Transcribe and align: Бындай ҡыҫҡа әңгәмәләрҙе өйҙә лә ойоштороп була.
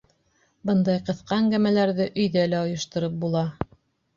Бындай 0.69 1.03
ҡыҫҡа 1.09 1.37
әңгәмәләрҙе 1.43 2.09
өйҙә 2.25 2.49
лә 2.55 2.63
ойоштороп 2.71 3.21
була. 3.27 3.45